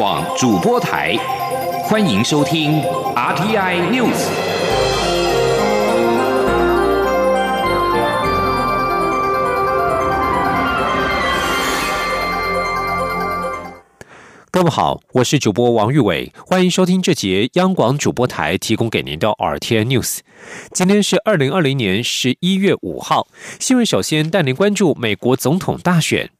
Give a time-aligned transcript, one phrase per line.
[0.00, 1.16] 广主播台，
[1.82, 2.80] 欢迎收听
[3.16, 4.28] RTI News。
[14.52, 20.20] 各位好，我是主播王玉伟，欢迎收听这节央广主播台提供给您的 RTI News。
[20.72, 23.26] 今天是二零二零年十一月五号，
[23.58, 26.30] 新闻首先带您关注美国总统大选。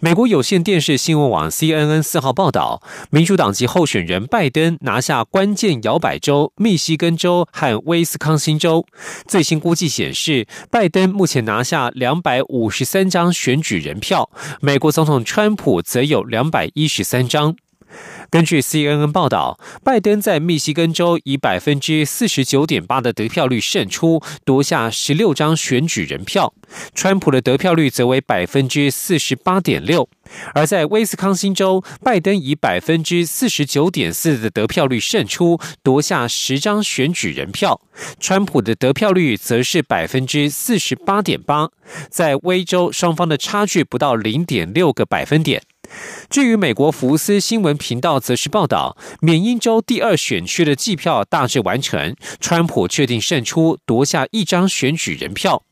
[0.00, 8.86] 美国有线电视新闻网 CNN 四号报道，民主党籍候选人拜登拿下关键摇摆州密西根州和威斯康星州。
[9.26, 14.30] 最新估计显示，拜登目前拿下两百五十三张选举人票，
[14.60, 17.56] 美国总统川普则有两百一十三张。
[18.30, 26.52] 根据 CNN 报道，拜登在密西根州以百分之四十九点八的得票率胜出，夺下十六张选举人票；
[26.94, 30.08] 川普的得票率则为百分之四十八点六。
[30.54, 37.78] 而在威斯康星州，拜登以百分之四十九点四的得票率胜出，夺下十张选举人票；
[38.18, 41.68] 川普的得票率则是百分之四十八点八。
[42.08, 45.62] 在威州，双方的差距不到零点六个百分点。
[46.30, 55.62] 至于美国福斯新闻频道则是报道，缅因州第二选区的计票大致完成，川普确定胜出，夺下一张选举人票。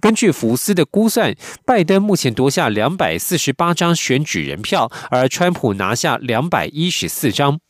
[0.00, 7.60] 根据福斯的估算，拜登目前夺下两百四十八张选举人票，而川普拿下两百一十四张。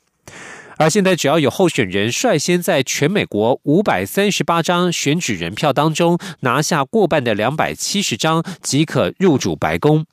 [0.79, 10.07] 而现在，只要有候选人率先在全美国五百三十八张选举人票当中拿下过半的两百七十张，即可入主白宫。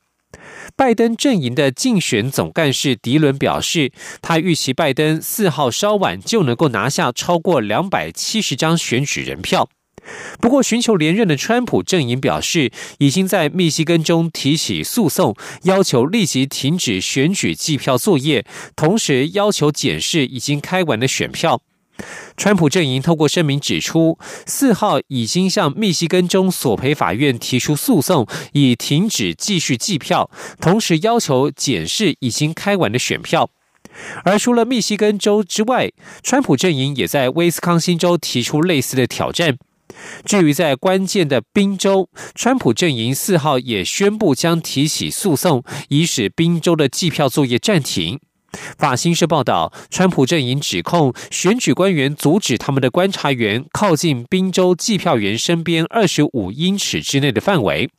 [0.76, 9.70] 拜登阵营的竞选总干事迪伦表示，他预期拜登四号稍晚就能够拿下超过两百七十张选举人票。
[10.40, 21.62] 不过，寻求连任的川普阵营表示，已经在密西根中提起诉讼，要求立即停止选举计票作业，同时要求检视已经开完的选票。
[22.36, 30.30] 川普阵营透过声明指出，四号已经向密西根州索赔法院提出诉讼，以停止继续计票，
[30.62, 33.50] 同时要求检视已经开完的选票。
[34.24, 35.92] 而除了密西根州之外，
[36.22, 39.58] 川普阵营也在威斯康星州提出类似的挑战。
[40.24, 48.20] 至于在关键的宾州，川普阵营四号也宣布将提起诉讼，以使宾州的计票作业暂停。
[48.78, 57.90] 法新社报道，川普阵营指控选举官员阻止他们的观察员靠近宾州计票员身边二十五英尺之内的范围。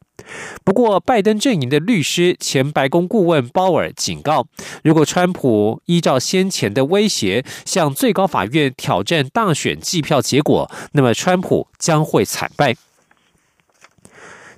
[0.65, 4.47] 不过，拜登阵营的律师、前白宫顾问鲍尔警告，
[4.83, 12.75] 如果川普依照先前的威胁向最高法院挑战大选计票结果，那么川普将会惨败。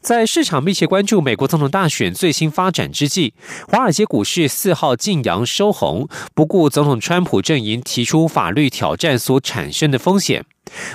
[0.01, 3.35] 在市场密切关注美国总统大选最新发展之际，
[3.69, 10.45] 华尔街股市四号晋阳收红，不顾总统川普阵营提出法律挑战所产生的风险。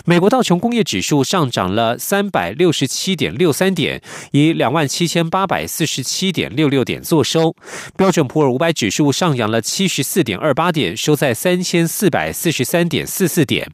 [0.05, 7.55] 美国道琼工业指数上涨了三百六十七点六三点，以两万七千八百四十七点六六点作收。
[7.97, 13.71] 标准普尔五百指数上扬了七十四点二八点，收在三千四百四十三点四四点。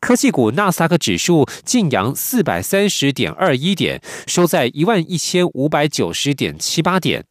[0.00, 7.29] 科技股纳斯达克指数晋扬四百三十点二一点，收在一万一千五百九十点七八点。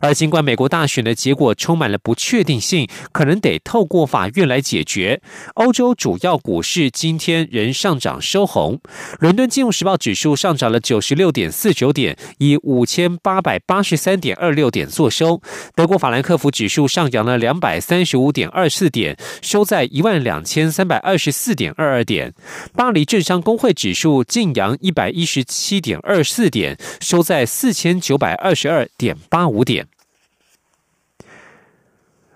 [0.00, 5.20] 而尽管美国大选的结果充满了不确定性，可能得透过法院来解决。
[5.54, 8.80] 欧洲主要股市今天仍上涨收红，
[9.20, 15.42] 伦敦金融时报指数上涨了九十六点四九点，以五千八百八十三点二六点作收。
[15.74, 22.32] 德国法兰克福指数上扬了两百三十五点二四点，收在一万两千三百二十四点二二点。
[22.74, 29.57] 巴黎政商工会指数晋扬一百一十七点二四点，收在四千九百二十二点八五。
[29.58, 29.88] 五点。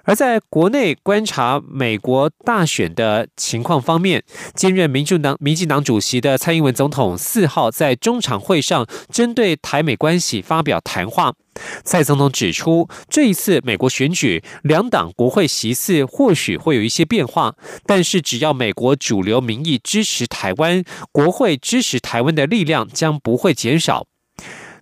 [0.04, 11.34] 而在国内观察美国大选的情况方面，兼任民主党、民进党主席的蔡英文总统四号在中常会上针对台美关系发表谈话。
[11.84, 17.54] 蔡总统指出，这一次美国选举，两党国会席次或许会有一些变化，
[17.86, 20.82] 但是只要美国主流民意支持台湾，
[21.12, 24.08] 国会支持台湾的力量将不会减少。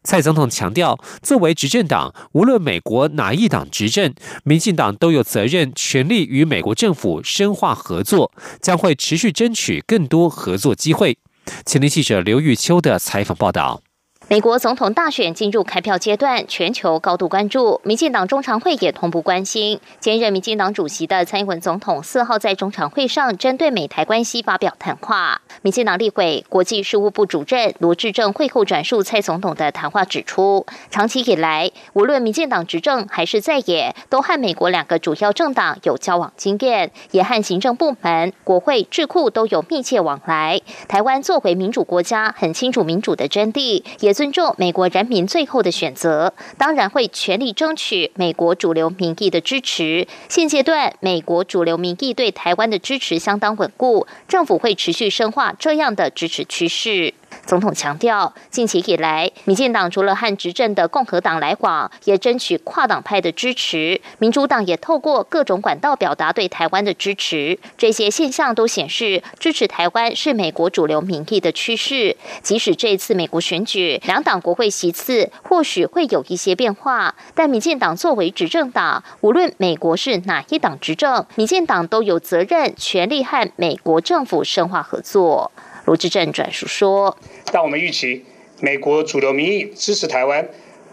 [0.02, 4.14] 蔡总统强调，作为执政党，无论美国哪一党执政，
[4.44, 11.18] 民进党都有责任全力与美国政府深化合作，将会持续争取更多合作机会。
[11.66, 13.82] 前天记者刘玉秋的采访报道。
[14.30, 17.80] 美国总统大选进入开票阶段，全球高度关注。
[17.82, 19.80] 民进党中常会也同步关心。
[19.98, 25.40] 兼任民进党主席的蔡英文总统四号在中常会上针对美台关系发表谈话。
[25.62, 40.60] 民进党立委国际事务部主任罗志正会后转述蔡总统的谈话，指出，长期以来，无论民进党执政还是在野，都和美国两个主要政党有交往经验，也和行政部门、国会、智库都有密切往来。
[40.86, 44.14] 台湾作为民主国家，很清楚民主的真谛，也。
[44.20, 50.06] 尊重美国人民最后的选择，当然会全力争取美国主流民意的支持。
[50.28, 57.14] 现阶段，美国主流民意对台湾的支持相当稳固，政府会持续深化这样的支持趋势。
[57.50, 64.00] 总统强调，近期以来，民进党除了和执政的共和党来往，也争取跨党派的支持。
[64.20, 67.58] 民主党也透过各种管道表达对台湾的支持。
[67.76, 72.16] 这些现象都显示，支持台湾是美国主流民意的趋势。
[72.40, 85.50] 即使这次美国选举，两党国会席次或许会有一些变化，但民进党作为执政党，无论美国是哪一党执政，民进党都有责任全力和美国政府深化合作。
[85.90, 87.18] 罗志正转述说
[87.50, 88.24] ：“但我们预期，
[88.60, 90.48] 美国主流民意支持台湾，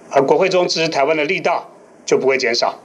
[0.09, 1.69] 而国会中支持台湾的力道
[2.03, 2.79] 就不会减少。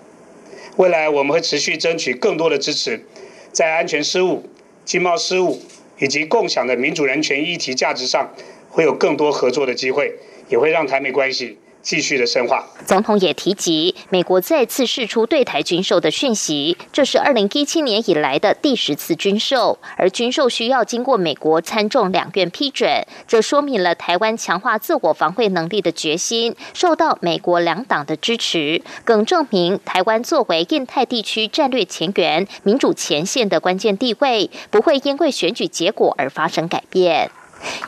[0.77, 3.07] 未来我们会持续争取更多的支持，
[3.51, 4.45] 在安全事务、
[4.85, 5.63] 经贸事务
[6.01, 8.35] 以及共享的民主人权议题价值上，
[8.69, 10.19] 会有更多合作的机会，
[10.51, 12.65] 也会让台美关系。”继续的深化。
[12.87, 37.31] 总统也提及，美国再次释出对台军售的讯息，这是二零一七年以来的第十次军售，而军售需要经过美国参众两院批准，这说明了台湾强化自我防卫能力的决心受到美国两党的支持，更证明台湾作为印太地区战略前沿、民主前线的关键地位，不会因为选举结果而发生改变。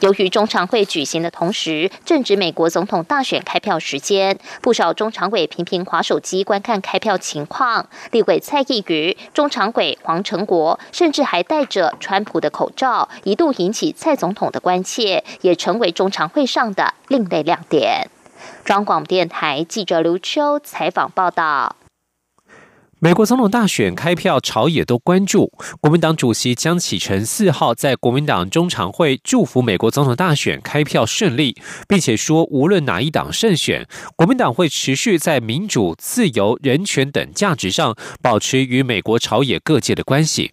[0.01, 7.89] 由于中常会举行的同时正值美国总统大选开票时间，不少中常委频频划手机观看开票情况。
[8.11, 18.09] 立委蔡意瑜、中常委黄成国甚至还戴着川普的口罩，一度引起蔡总统的关切，也成为中常会上的另类亮点。
[18.65, 21.77] 中广电台记者刘秋采访报道。
[23.05, 25.53] 美国总统大选开票，朝野都关注。
[25.79, 31.55] 国民党主席江启臣四号在国民党中常会祝福美国总统大选开票顺利，
[31.87, 33.87] 并且说，无论哪一党胜选，
[34.17, 40.53] 国民党会持续在民主、自由、人权等价值上保持与美国朝野各界的关系。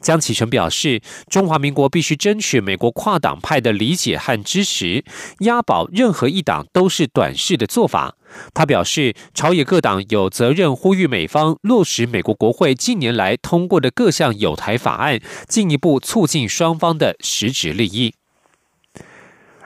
[0.00, 1.00] 江启臣表示，
[1.30, 5.02] 中华民国必须争取美国跨党派的理解和支持，
[5.40, 8.14] 押宝任何一党都是短视的做法。
[8.54, 18.14] 他表示，朝野各党有责任呼吁美方落实美国国会近年来通过的各项有台法案，进一步促进双方的实质利益。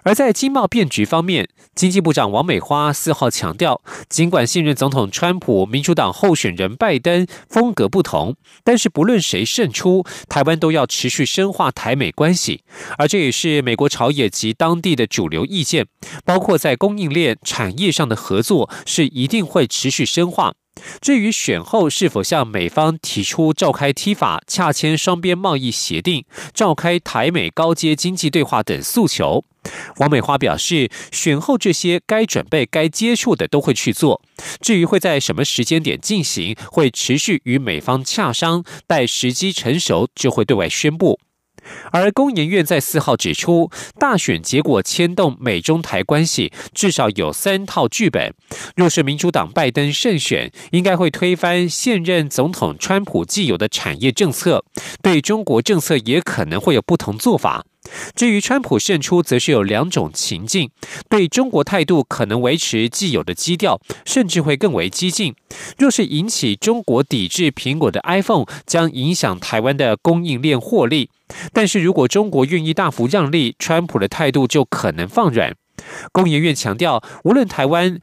[0.05, 12.65] 而在经贸变局方面，经济部长王美花四号强调，尽管现任总统川普、民主党候选人拜登风格不同，但是不论谁胜出，台湾都要持续深化台美关系。
[12.99, 15.87] 而这也是美国朝野及当地的主流意见，
[16.25, 20.55] 包括在供应链、产业上的合作是一定会持续深化。
[21.01, 26.25] 至于选后是否向美方提出召开 T 法、洽签双边贸易协定、
[26.55, 29.45] 召开台美高阶经济对话等诉求，
[29.99, 34.23] 王美花表示，选后这些该准备、该接触的都会去做。
[34.61, 41.21] 至于会在什么时间点进行，会持续与美方洽商，待时机成熟就会对外宣布。
[41.91, 48.35] 而工研院在四号指出，大选结果牵动美中台关系，至少有三套剧本。
[48.77, 54.65] 若是民主党拜登胜选，应该会推翻现任总统川普既有的产业政策，
[55.03, 57.65] 对中国政策也可能会有不同做法。
[58.15, 60.71] 至于川普胜出，则是有两种情境：
[61.09, 65.35] 对中国态度可能维持既有的基调，甚至会更为激进。
[65.77, 71.11] 若是引起中国抵制苹果的 iPhone，将影响台湾的供应链获利。
[71.53, 75.55] 但是如果中国愿意大幅让利，川普的态度就可能放软。
[76.13, 77.99] 工研院强调，无论台湾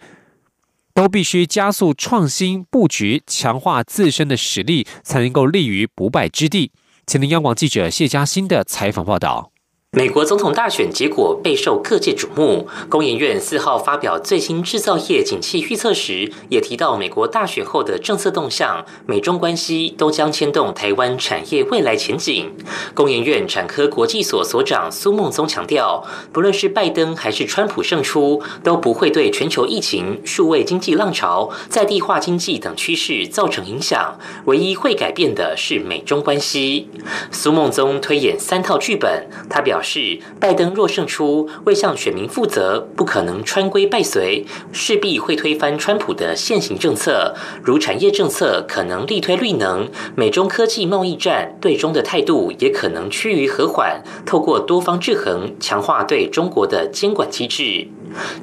[0.93, 6.71] 都必须加速创新布局，强化自身的实力，才能够立于不败之地。
[7.07, 9.51] 前天央广记者谢嘉欣的采访报道。
[9.97, 12.67] 美国总统大选结果备受各界瞩目。
[12.89, 22.53] 工研院四号发表最新制造业景气预测时，也提到美国大选后的政策动向，美中关系都将牵动台湾产业未来前景。
[22.93, 34.19] 工研院产科国际所所长苏孟宗强调，不论是拜登还是川普胜出，都不会对全球疫情、数位经济浪潮、在地化经济等趋势造成影响。
[34.45, 36.87] 唯一会改变的是美中关系。
[37.31, 39.78] 苏孟宗推演三套剧本，他表。
[39.79, 47.33] 表示，拜登若胜出，未向选民负责，不可能穿规败随，势必会推翻川普的现行政策，
[47.63, 57.87] 如产业政策可能力推绿能，美中科技贸易战对中的态度也可能趋于和缓，透过多方制衡，强化对中国的监管机制。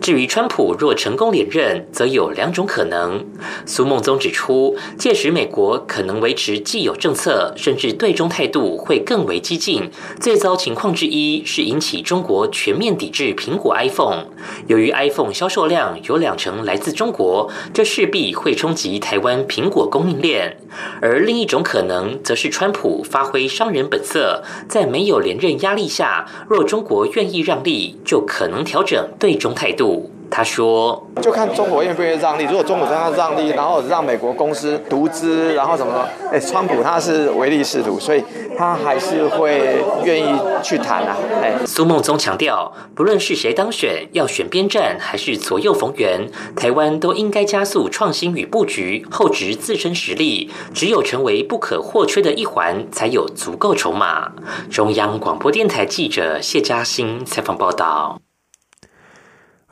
[0.00, 3.24] 至于川普若成功连任，则有两种可能。
[3.64, 9.90] 苏孟宗指出，届时美国可能维持既有政策，甚至对中态度会更为激进。
[10.20, 14.26] 最糟情况之一是引起中国全面抵制苹果 iPhone。
[14.68, 20.58] 由于 iPhone 销售量有两成来自中国，这势必会冲击台湾苹果供应链。
[21.00, 29.55] 而另一种可能，则是川普发挥商人本色，在没有连任压力下，若中国愿意让利，就可能调整对中。
[29.56, 32.44] 态度，他说：“就看中国愿不愿意让利。
[32.44, 36.06] 如果中国让他让利，然后让美国公司独资，然后什么？
[36.30, 38.22] 哎，川普他是唯利是图，所以
[38.58, 50.50] 他还是会愿意去谈啊。”哎，苏孟宗强调，不论是谁当选，要选边站还是左右逢源，台湾都应该加速创新与布局，厚植自身实力。
[50.74, 54.32] 只有成为不可或缺的一环，才有足够筹码。
[54.70, 58.18] 中央广播电台记者谢嘉欣采访报道。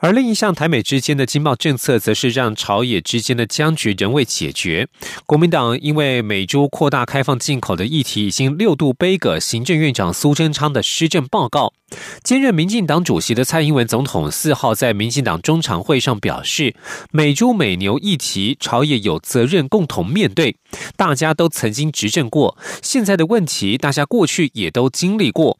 [0.05, 4.87] 而另一项台美之间的经贸政策，则是让朝野之间的僵局仍未解决。
[5.25, 11.73] 国民党因为美猪扩大开放进口的议题，已经六度背葛行政院长苏贞昌的施政报告。
[12.23, 16.75] 兼任民进党主席的蔡英文总统四号在民进党中常会上表示，
[17.11, 20.57] 美猪美牛议题，朝野有责任共同面对。
[20.95, 25.57] 大家都曾经执政过，现在的问题，大家过去也都经历过。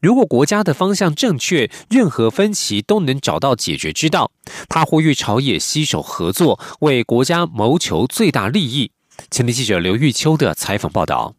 [0.00, 4.30] 如果国家的方向正确，任何分歧都能找到解决之道。
[4.68, 8.90] 他呼吁朝野携手合作，为国家谋求最大利益。
[9.30, 11.34] 前天记者刘玉秋的采访报道。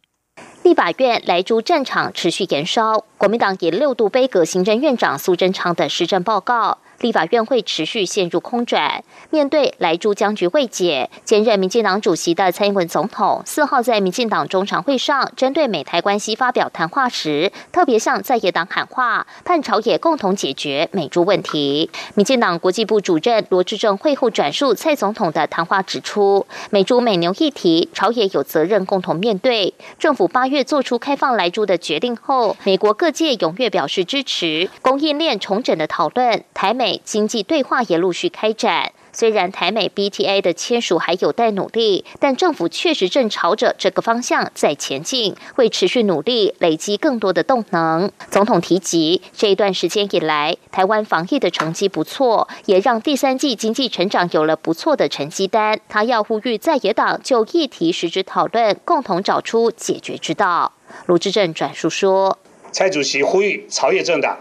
[0.62, 6.78] 立法院莱猪战场持续延烧，国民党以六度杯葛行政院长苏贞昌的施政报告。
[7.00, 9.02] 立法院会持续陷入空转。
[9.30, 21.90] 面对莱猪僵局未解，兼任民进党主席的蔡英文总统四号在民进党中常会上，针对美台关系发表谈话时，特别向在野党喊话，盼朝野共同解决美猪问题。
[22.14, 29.72] 民进党国际部主任罗志正会后转述蔡总统的谈话，指出美猪美牛议题，朝野有责任共同面对。
[29.98, 36.89] 政府八月做出开放莱猪的决定后，美国各界踊跃表示支持，供应链重整的讨论，台美。
[37.04, 38.92] 经济对话也陆续开展。
[39.12, 48.12] 虽然台美 BTA 的签署还有待努力，但政府确实正朝着这个方向在前进，会持续努力，累积更多的动能。
[48.30, 55.80] 总统提及，这一段时间以来，台湾防疫的成绩不错，也让第三季经济成长有了不错的成绩单。
[55.88, 60.72] 他要呼吁在野党就议题实质讨论，共同找出解决之道。
[61.06, 62.38] 卢志正转述说
[62.70, 64.38] ：“蔡主席呼吁朝野政党，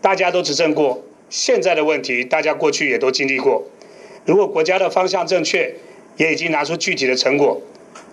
[0.00, 3.66] 大家都执政过。”现在的问题，大家过去也都经历过。
[4.24, 5.74] 如果国家的方向正确，
[6.16, 7.60] 也已经拿出具体的成果，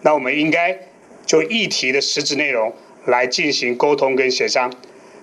[0.02, 0.80] 那我们应该
[1.26, 2.74] 就议题的实质内容
[3.06, 4.74] 来进行沟通跟协商。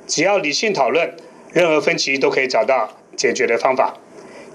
[0.06, 1.14] 只要理性讨论，
[1.52, 3.98] 任何分歧都可以找到解决的方法。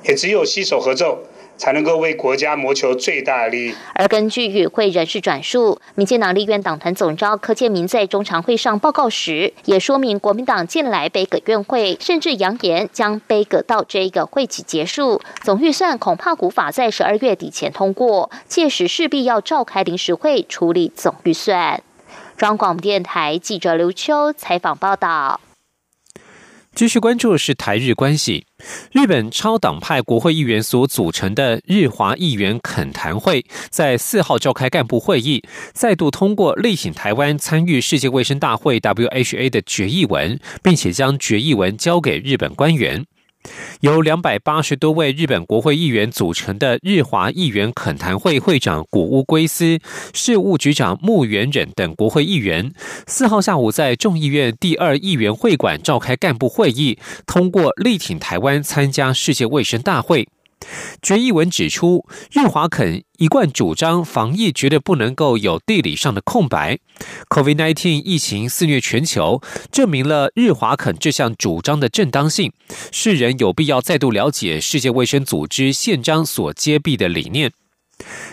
[0.03, 1.23] 也只有携手合作。
[1.57, 3.75] 才能够为国家谋求最大利益。
[3.93, 15.21] 而根据与会人士转述，民进党立院党团总召柯建明在中常会上报告时，也说明国民党近来杯葛院会，甚至扬言将杯葛到这一个会期结束。
[15.43, 21.81] 总预算恐怕无法在十二月底前通过，届时势必要召开临时会处理总预算。
[22.37, 25.39] 中广电台记者刘秋采访报道。
[26.75, 28.45] 继续关注是台日关系。
[28.91, 35.41] 日本超党派国会议员所组成的日华议员恳谈会在四号召开干部会议，
[35.73, 43.05] 再度通过力挺台湾参与世界卫生大会 （WHA） 的决议文，并且将决议文交给日本官员。
[43.81, 49.79] 由两百八十多位日本国会议员组成的日华议员恳谈会会长谷屋圭司、
[50.13, 52.71] 事务局长木原忍等国会议员，
[53.07, 60.27] 四号下午在众议院第二议员会馆召开干部会议，通过力挺台湾参加世界卫生大会。
[61.01, 66.79] 决议文指出，日华肯一贯主张防疫绝对不能够有地理上的空白。
[67.29, 72.51] COVID-19 疫情肆虐全球，证明了日华肯这项主张的正当性。
[72.91, 77.51] 世人有必要再度了解世界卫生组织宪章所揭秘的理念。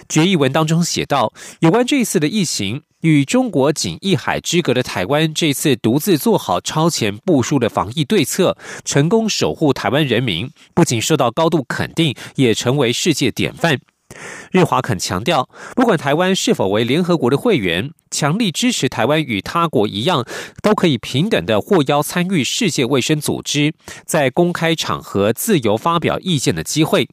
[0.09, 2.83] 决议文当中写道，有关这一次的疫情。
[3.03, 13.81] 与中国仅一海之隔的台湾，这次独自做好超前部署的防疫对策，成功守护台湾人民，不仅受到高度肯定，也成为世界典范。
[14.53, 20.25] 日华肯强调，不管台湾是否为联合国的会员，强力支持台湾与他国一样，
[20.63, 23.75] 都可以平等的获邀参与世界卫生组织，
[24.07, 27.09] 在公开场合自由发表意见的机会。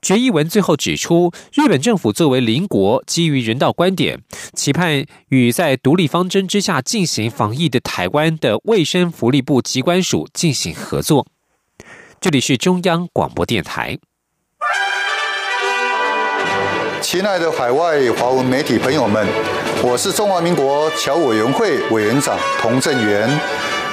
[0.00, 4.20] 决议文最后指出，日本政府作为邻国，基于人道观点，
[4.54, 11.26] 期盼与在独立方针之下进行防疫的台湾的卫生福利部机关署进行合作。
[12.20, 13.98] 这里是中央广播电台。
[17.00, 19.26] 亲爱的海外华文媒体朋友们，
[19.82, 23.28] 我是中华民国侨委员会委员长童振源。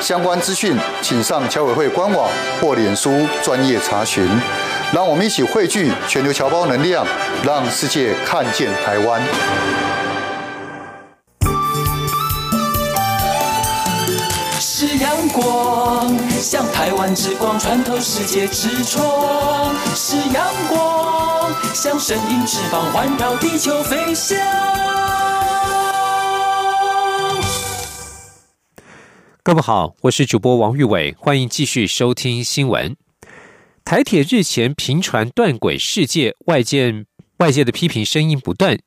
[0.00, 2.28] 相关资讯，请上侨委会官网
[2.60, 4.26] 或脸书专业查询。
[4.92, 7.06] 让我们一起汇聚全球侨胞能量，
[7.44, 9.22] 让世界看见台湾。
[14.58, 24.38] 是阳光，像台湾之光穿透世界之窗；是阳光，像神鹰翅膀环绕地球飞翔。
[29.42, 32.94] 各位好，我是主播王玉伟，欢迎继续收听新闻。
[33.86, 37.06] 台铁日前频传断轨事件，外界
[37.38, 38.78] 外界的批评声音不断。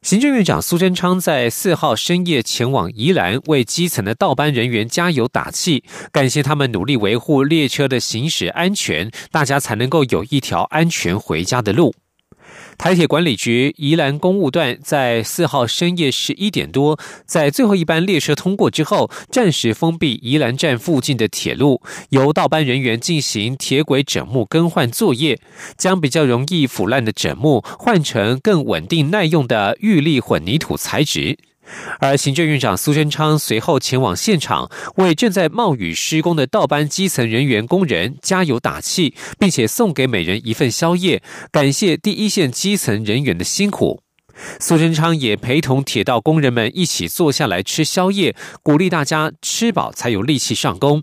[0.00, 11.94] 行政院长苏贞昌在四号深夜前往宜兰，为基层的倒班人员加油打气，感谢他们努力维护列车的行驶安全，大家才能够有一条安全回家的路。
[12.76, 25.40] 台铁管理局宜兰公务段在四号深夜十一点多，在最后一班列车通过之后，暂时封闭宜兰站附近的铁路，由倒班人员进行铁轨枕木更换作业，
[25.78, 31.38] 将比较容易腐烂的枕木换成更稳定耐用的玉立混凝土材质。
[32.00, 44.02] 而行政院长苏贞昌随后前往现场，为正在冒雨施工的倒班基层人员工人加油打气，并且送给每人一份宵夜，感谢第一线基层人员的辛苦。
[44.58, 51.02] 苏贞昌也陪同铁道工人们一起坐下来吃宵夜，鼓励大家吃饱才有力气上工。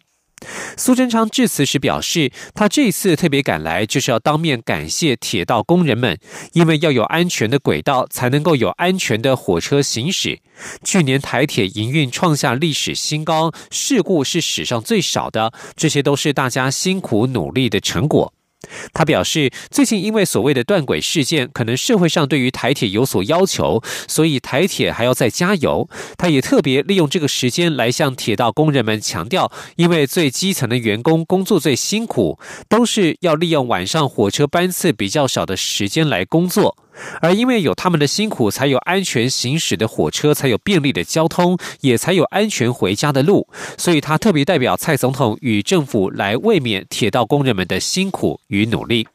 [0.77, 6.17] 苏贞昌致辞时表示，他这次特别赶来，就是要当面感谢铁道工人们，
[6.53, 10.39] 因为要有安全的轨道，才能够有安全的火车行驶。
[10.83, 18.33] 去年台铁营运创下历史新高，事故是史上最少的，这些都是大家辛苦努力的成果。
[18.93, 25.89] 他表示，最近因为所谓的断轨事件，可能社会上对于台铁有所要求，所以台铁还要再加油。
[26.17, 36.77] 他也特别利用这个时间来向铁道工人们强调，因为最基层的员工工作最辛苦，都是要利用晚上火车班次比较少的时间来工作。
[37.21, 43.47] 而因为有他们的辛苦，才有安全行驶的火车，才有便利的交通，也才有安全回家的路。
[43.77, 49.07] 所以他特别代表蔡总统与政府来慰勉铁道工人们的辛苦与努力。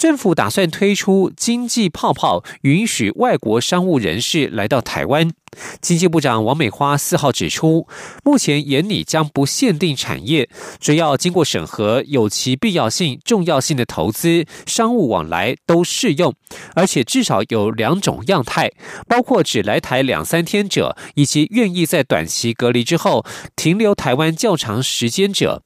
[0.00, 5.30] 政府打算推出经济泡泡，允许外国商务人士来到台湾。
[5.82, 7.86] 经济部长王美花四号指出，
[8.24, 16.34] 目前眼里将不限定产业，只要经过审核、有其必要性、重要性的投资、商务往来都适用，
[16.74, 18.72] 而且至少有两种样态，
[19.06, 25.62] 包括只来台两三天者，以及愿意在短期隔离之后停留台湾较长时间者。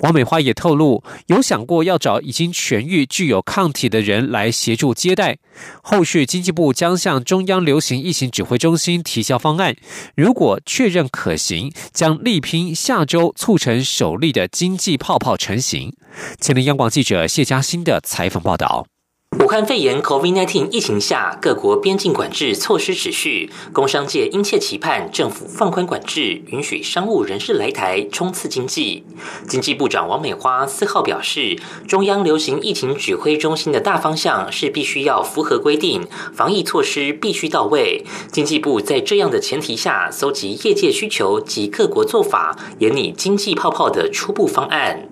[0.00, 5.38] 王美花也透露，有想过要找已经痊愈、具有抗体的人来协助接待。
[5.82, 9.76] 后续经济部将向中央流行疫情指挥中心提交方案，
[10.16, 15.94] 如果确认可行，将力拼下周促成首例的经济泡泡成型。
[16.40, 18.93] 前天央广记者谢嘉欣的采访报道。
[19.40, 29.04] 武汉肺炎 （COVID-19） 疫情下，各国边境管制措施持续，工商界殷切期盼政府放宽管制，允许商务人士来台冲刺经济。
[29.48, 38.04] 经济部长王美花四号表示，中央流行疫情指挥中心的大方向是必须要符合规定，防疫措施必须到位。
[38.30, 45.08] 经济部在这样的前提下，搜集业界需求及各国做法，研拟经济泡泡的初步方案。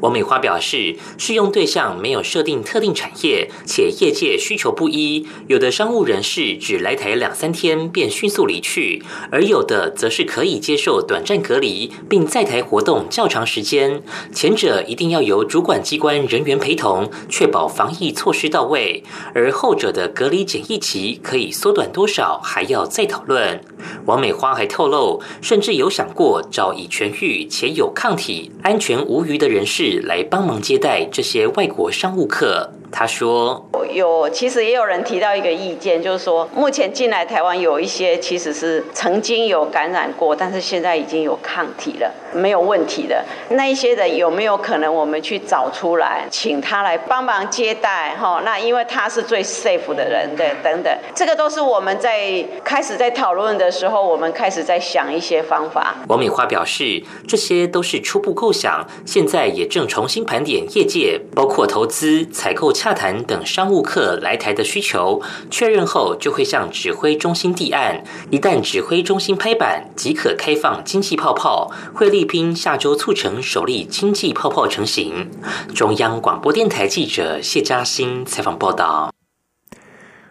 [0.00, 14.02] 王美花表示，适用对象没有设定特定产业，且业界需求不一，有的商务人士只来台两三天便迅速离去，而有的则是可以接受短暂隔离，并在台活动较长时间。
[14.32, 19.02] 前者一定要由主管机关人员陪同，确保防疫措施到位；
[19.34, 23.60] 而后者的隔离检疫期可以缩短多少，还要再讨论。
[24.06, 32.70] 王美花还透露，甚至有想过找已痊愈且有抗体、安全无虞的人士来帮忙接待这些外国商务客。
[32.92, 43.22] 他说：“有，其实也有人提到一个意见，就是说，目前进来台湾有一些其实是曾经有感染过，但是现在已经有抗体了，没有问题的。
[43.50, 48.14] 那一些人有没有可能我们去找出来，请他来帮忙接待？
[48.16, 62.66] 哈，那因为他是最 safe 的人，对，等等，这个都是我们在开始在讨论的时候，我们开始在想一些方法。”王美花表示，这些都是初步构想，现在也正重新盘点业界，包括投资、采购。
[62.76, 68.04] 洽谈等商务客来台的需求确认后，就会向指挥中心递案。
[68.30, 75.30] 一旦指挥中心拍板，即可开放经济泡泡，会力拼下周促成首例经济泡泡成型。
[75.74, 79.15] 中央广播电台记者谢嘉欣采访报道。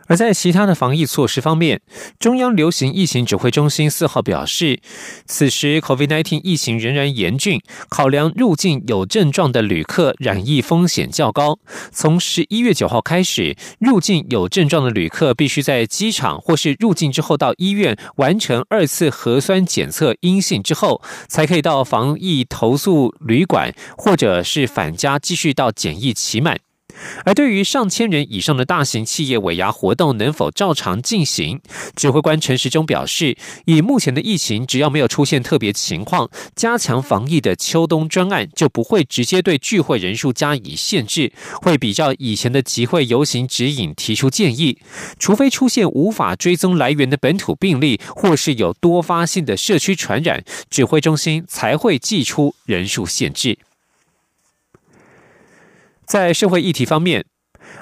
[0.08, 1.82] 而在其他的防疫措施方面，
[2.20, 4.80] 中央流行疫情指挥中心四号表示，
[5.26, 11.58] 此时 COVID-19 疫情仍然严峻，考量入境有症状的旅客染疫风险较高，
[11.91, 26.60] 从十一月九号开始，入境有症状的旅客必须在机场或是入境之后到医院完成二次核酸检测阴性之后，才可以到防疫投诉旅馆或者是返家继续到检疫期满。
[27.25, 31.62] 而对于上千人以上的大型企业尾牙活动能否照常进行，
[31.95, 41.31] 指挥官陈时中表示，以目前的疫情，只要没有出现特别情况，加强防疫的秋冬专案就不会直接对聚会人数加以限制，
[41.62, 44.77] 会比较以前的集会游行指引提出建议，
[45.19, 53.58] 除非出现无法追踪来源的本土病例，或是有多发性的社区传染，指挥中心才会寄出人数限制。
[56.06, 57.26] 在社会议题方面，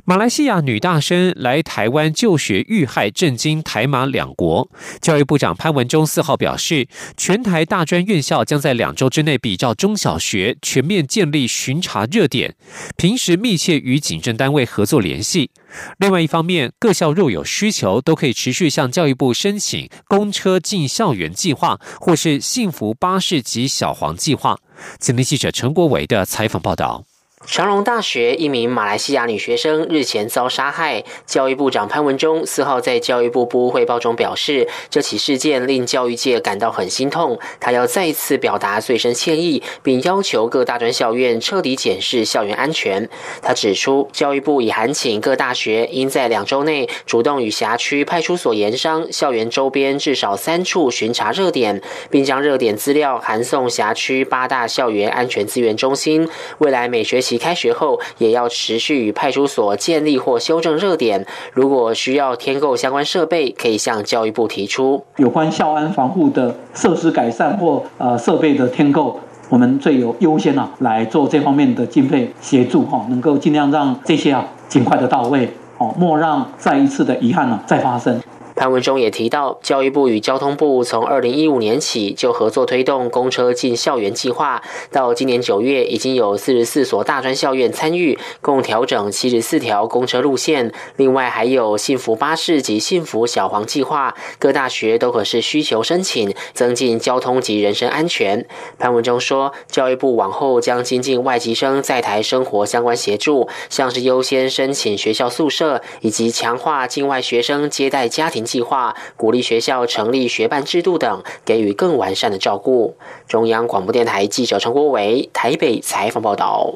[0.05, 4.69] 马来西亚女大生来台湾就学遇害，震惊台马两国。
[5.01, 12.55] 教育部长潘文忠四号表示，全台大专院校将在两周之内比照中小学，全面建立巡查热点，
[12.95, 15.51] 平时密切与警政单位合作联系。
[15.99, 24.57] 另外一方面，各校若有需求，都可以持续向教育部申请公车进校园计划，或是幸福巴士及小黄计划。
[24.99, 27.03] 今天记者陈国伟的采访报道。
[27.45, 43.09] 长隆大学一名马来西亚女学生日前遭杀害，教育部长潘文忠四号在教育部部务汇报中表示，这起事件令教育界感到很心痛，他要再次表达最深歉意，并要求各大专校院彻底检视校园安全。
[43.41, 56.27] 他指出，教育部已函请各大学应在两周内主动与辖区派出所研商校园周边至少三处巡查热点，并将热点资料函送辖区八大校园安全资源中心，
[56.59, 57.32] 未来每学期。
[57.37, 61.25] 开学后也要持续与派出所建立或修正热点。
[61.53, 69.19] 如果需要添购相关设备，可以向教育部提出有关校安防护的设施改善或呃设备的添购，
[69.49, 78.21] 我们最有优先啊来做这方面的经费协助哈，能够尽量让这些啊尽快的到位哦，莫让再一次的遗憾呢再发生。
[78.63, 90.71] 潘文中也提到，教育部与交通部从二零一五年起就合作推动公车进校园计划，到今年九月，已经有四十四所大专校院参与，共调整七十四条公车路线。
[90.95, 98.47] 另外，还有幸福巴士及幸福小黄计划，各大学都可是需求申请，增进交通及人身安全。
[98.79, 108.47] 潘文中说，教育部往后将精进外籍生在台生活相关协助，像是优先申请学校宿舍，以及强化境外学生接待家庭。
[108.53, 112.95] 计划鼓励学校成立学办制度等，给予更完善的照顾。
[113.27, 116.75] 中央广播电台记者陈国伟台北采访报道。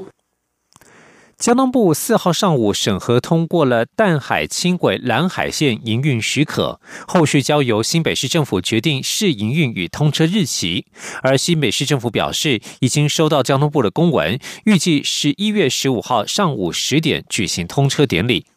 [1.37, 10.87] 交通部四号上午审核通过了淡海轻轨蓝海线营运许可，后续交由新北市政府决定试营运与通车日期。
[11.21, 18.47] 而新北市政府表示，已经收到交通部的公文，预计十一月十五号上午十点举行通车典礼。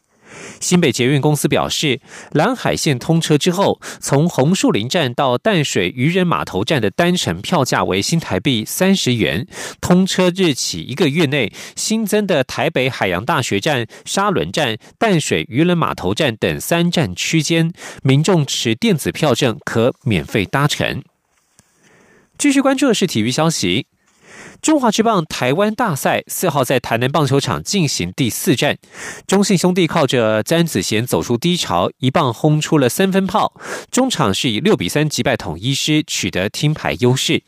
[0.60, 2.00] 新北捷运公司表示，
[2.32, 9.46] 蓝海线通车之后，从红树林站到淡水渔人码头站的单程票价为新台币三十元。
[9.80, 21.02] 通车日起一个月内新增的台北海洋大学站、沙仑站、淡水渔人码头站等三站区间，民众持电子票证可免费搭乘。
[22.38, 23.86] 继续关注的是体育消息。
[24.62, 28.76] 中华之棒台湾大赛四号在台南棒球场进行第四战，
[29.26, 33.54] 中信兄弟靠着詹子贤走出低潮，一棒轰出了三分炮，
[33.90, 37.42] 中场是以六比三击败统一师，取得听牌优势。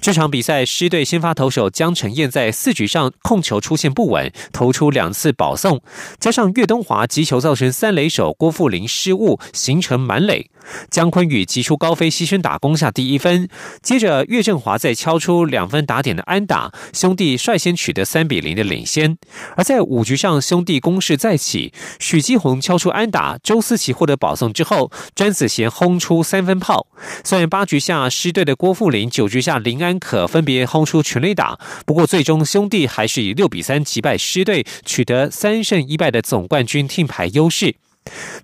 [0.00, 5.82] 这场比赛，狮队先发投手江承彦在四局上控球出现不稳，投出两次保送，
[6.20, 10.48] 加上岳东华击球造成三垒手郭富林失误，形成满垒。
[10.90, 13.48] 姜昆宇击出高飞牺牲打攻下第一分，
[13.82, 19.16] 接着岳振华再敲出两分打点的安打，兄弟率先取得三比零的领先。
[19.56, 26.86] 而在五局上，兄弟攻势再起，许基宏敲出安打，周思齐获得保送之后，詹子贤轰出三分炮。
[27.24, 37.76] 虽然八局下失队的郭富林，九局下林安可分别轰出全垒打，不过最终兄弟还是以六比三击败师队，取得三胜一败的总冠军听牌优势。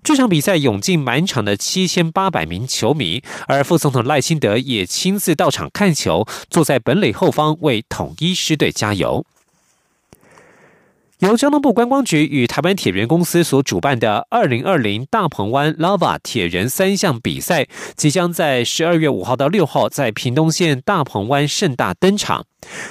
[0.02, 9.24] 这场比赛涌进满场的七千八百名球迷，而副总统赖清德也亲自到场看球，坐在本垒后方为统一狮队加油。
[11.24, 22.44] 由交通部观光局与台湾铁人公司所主办的二零二零大鹏湾 Lava 铁人三项比赛，即将在十二月五号到六号在屏东县大鹏湾盛大登场。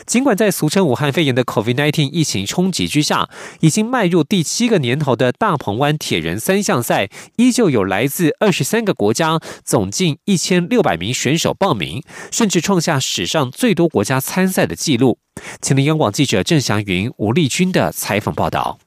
[0.07, 15.19] 尽管在俗称武汉肺炎的 COVID-19 疫情冲击之下，已经迈入第七个年头的大鹏湾铁人三项赛，依旧有来自二十三个国家，总近一千六百名选手报名，甚至创下史上最多国家参赛的纪录。
[15.61, 18.77] 请听央广记者郑祥云、吴丽君的采访报道。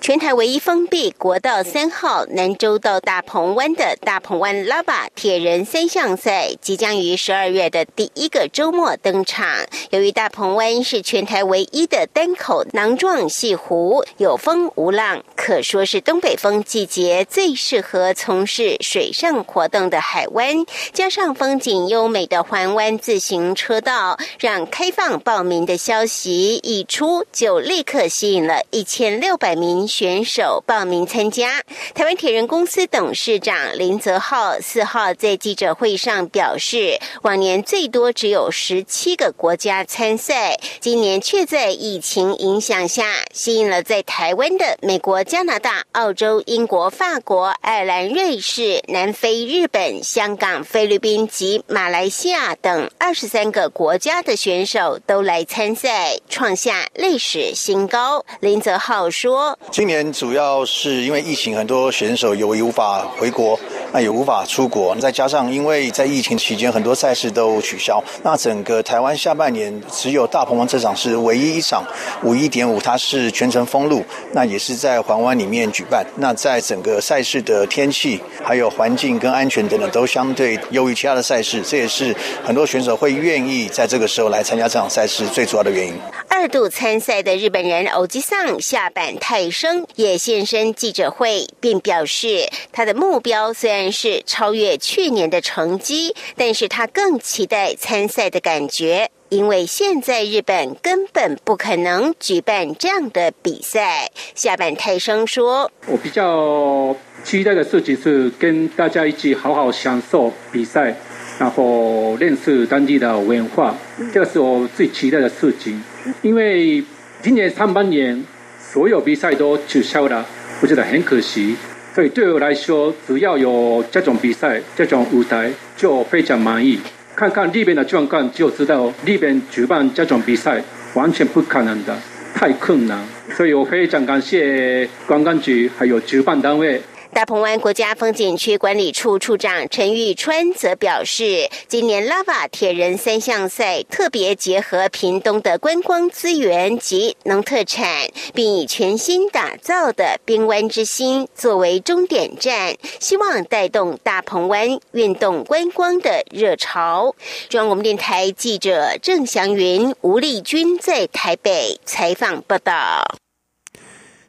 [0.00, 9.46] 全台唯一封闭国道三号南州到大鹏湾的大鹏湾拉巴铁人三项赛即将于十二月的第一个周末登场。
[9.90, 20.64] 由于大鹏湾是全台唯一的单口囊状细湖，有风无浪，可说是东北风季节最适合从事水上活动的海湾。
[20.92, 29.71] 加上风景优美的环湾自行车道，让开放报名的消息一出，就立刻吸引了一千六百名。
[29.72, 31.62] 名选手报名参加。
[31.94, 58.24] 台湾铁人公司董事长林泽浩四号在记者会上表示，往年最多只有十七个国家参赛，今年却在疫情影响下，吸引了在台湾的美国、加拿大、澳洲、英国、法国、爱尔兰、瑞士、南非、日本、香港、菲律宾及马来西亚等二十三个国家的选手都来参赛，创下历史新高。
[58.40, 59.58] 林泽浩说。
[59.70, 63.58] 今年主要是因为疫情，很多选手由于无法回国，
[63.90, 64.94] 那也无法出国。
[64.96, 68.02] 再加上因为在疫情期间，很多赛事都取消。
[68.22, 71.82] 那整个台湾下半年只有大鹏湾这场是唯一一场
[72.22, 76.04] 五一点五，它是全程封路，那也是在环湾里面举办。
[76.16, 81.62] 那在整个赛事的天气、还有环境跟安全等等，都相对优于其他的赛事。
[81.62, 85.94] 这也是很多选手会愿意在这个时候来参加这场赛事最主要的原因。
[86.28, 104.10] 二度参赛的日本人欧吉桑下板泰生也现身记者会，并表示他的目标虽然是超越去年的成绩，但是他更期待参赛的感觉，因为现在日本根本不可能举办这样的比赛。
[104.34, 110.96] 下半泰生说：“我比较期待的事情是跟大家一起好好享受比赛，
[111.38, 113.76] 然后认识当地的文化，
[114.12, 115.82] 这个是我最期待的事情。”
[116.22, 116.82] 因为
[117.22, 118.24] 今年上半年
[118.72, 120.24] 所有比赛都取消了，
[120.62, 121.54] 我觉得很可惜。
[121.94, 126.80] 所以对我来说，只要有这种比赛、这种舞台，就非常满意。
[127.14, 131.94] 看看那边的状况，就知道那边举办这种比赛完全不可能的，
[132.34, 132.98] 太困难。
[133.36, 136.80] 所以我非常感谢观光局还有主办单位。
[137.14, 157.14] 大鹏湾国家风景区管理处处长陈玉川则表示，今年拉瓦铁人三项赛特别结合屏东的观光资源及农特产，并以全新打造的冰湾之星作为终点站，希望带动大鹏湾运动观光的热潮。
[157.50, 163.18] 中央广播电台记者郑祥云、吴丽君在台北采访报道。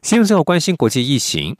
[0.02, 1.56] 新闻最后关心国际疫情。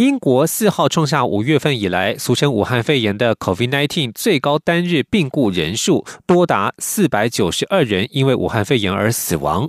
[0.00, 9.68] 英国四号创下五月份以来俗称武汉肺炎的 COVID-19 最高单日病故人数，多达四百九十二人因为武汉肺炎而死亡。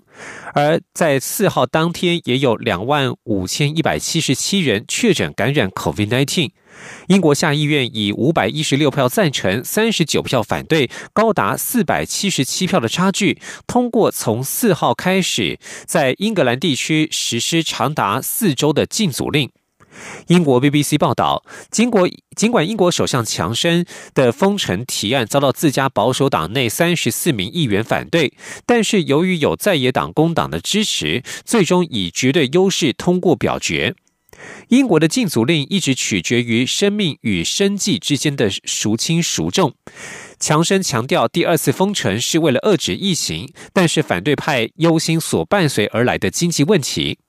[0.53, 6.51] 而在四号当天，也有两万五千一百七十七人确诊感染 COVID-19。
[7.09, 19.51] 英国下议院以五百一十六票赞成、三十九票反对，高达四百七十七票的差距，通过从四号开始在英格兰地区实施长达四周的禁足令。
[20.27, 28.33] 英国 BBC 报道，经过尽管英国首相强生的封城提案遭到自家保守党内三十四名议员反对，
[28.65, 33.95] 但是由于有在野党工党的支持，最终以绝对优势通过表决。
[34.69, 39.75] 英国的禁足令一直取决于生命与生计之间的孰轻孰重。
[40.39, 47.19] 强生强调，第二次封城是为了遏制疫情，但是反对派忧心所伴随而来的经济问题。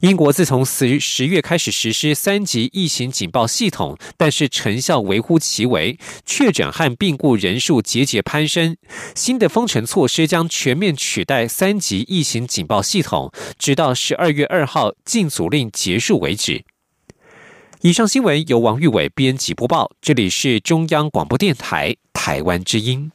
[0.00, 8.76] 英国自从十十月开始实施三级疫情警报系统，但是成效微乎其微，确诊和病故人数节节攀升。
[9.14, 16.64] 新的封城措施将全面取代三级疫情警报系统，直到十二月二号禁足令结束为止。
[17.82, 23.10] 以上新闻由王玉伟编辑播报，这里是中央广播电台台湾之音。